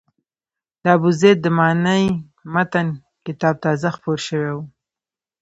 [0.83, 2.03] د ابوزید د معنای
[2.53, 2.87] متن
[3.25, 4.59] کتاب تازه خپور شوی و.